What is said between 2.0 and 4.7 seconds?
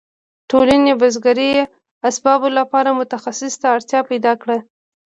اسبابو لپاره متخصص ته اړتیا پیدا کړه.